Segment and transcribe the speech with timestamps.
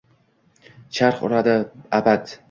[0.97, 1.55] Charx uradi
[1.99, 2.23] abad